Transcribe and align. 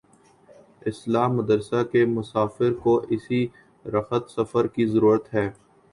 اصلاح 0.85 1.27
مدرسہ 1.27 1.83
کے 1.91 2.05
مسافر 2.05 2.73
کو 2.83 2.95
اسی 3.09 3.45
رخت 3.85 4.31
سفر 4.31 4.67
کی 4.67 4.85
ضرورت 4.85 5.33
ہے۔ 5.33 5.49